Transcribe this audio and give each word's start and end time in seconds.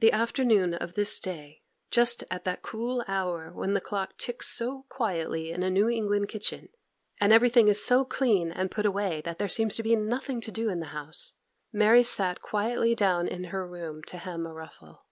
The 0.00 0.10
afternoon 0.10 0.74
of 0.74 0.94
this 0.94 1.20
day, 1.20 1.62
just 1.92 2.24
at 2.28 2.42
that 2.42 2.60
cool 2.62 3.04
hour 3.06 3.52
when 3.52 3.72
the 3.72 3.80
clock 3.80 4.16
ticks 4.18 4.48
so 4.48 4.84
quietly 4.88 5.52
in 5.52 5.62
a 5.62 5.70
New 5.70 5.88
England 5.88 6.28
kitchen, 6.28 6.70
and 7.20 7.32
everything 7.32 7.68
is 7.68 7.80
so 7.80 8.04
clean 8.04 8.50
and 8.50 8.68
put 8.68 8.84
away 8.84 9.20
that 9.20 9.38
there 9.38 9.48
seems 9.48 9.76
to 9.76 9.84
be 9.84 9.94
nothing 9.94 10.40
to 10.40 10.50
do 10.50 10.68
in 10.68 10.80
the 10.80 10.86
house, 10.86 11.34
Mary 11.72 12.02
sat 12.02 12.42
quietly 12.42 12.96
down 12.96 13.28
in 13.28 13.44
her 13.54 13.64
room 13.64 14.02
to 14.08 14.18
hem 14.18 14.44
a 14.44 14.52
ruffle. 14.52 15.06